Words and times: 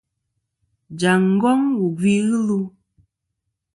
Jaŋ 0.99 1.21
ngong 1.35 1.65
wù 1.77 1.85
gvi 1.97 2.13
ghɨ 2.27 2.37
lu. 2.47 2.59